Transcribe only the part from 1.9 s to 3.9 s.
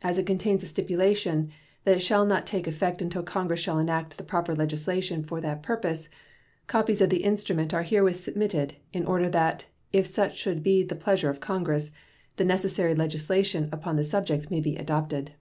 it shall not take effect until Congress shall